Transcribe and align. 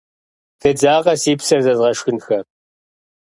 Федзакъэ, 0.61 1.13
си 1.21 1.33
псэр 1.39 1.59
зэзгъэшхынхэ. 1.65 2.39